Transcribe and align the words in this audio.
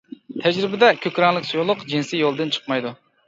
تەجرىبىدە 0.43 0.87
كۆك 1.03 1.19
رەڭلىك 1.25 1.45
سۇيۇقلۇق 1.51 1.85
جىنسىي 1.91 2.25
يولدىن 2.25 2.57
چىقمايدۇ. 2.57 2.95